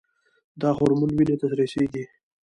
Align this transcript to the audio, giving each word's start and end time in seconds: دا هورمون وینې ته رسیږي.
دا 0.61 0.69
هورمون 0.77 1.11
وینې 1.13 1.35
ته 1.41 1.47
رسیږي. 1.59 2.03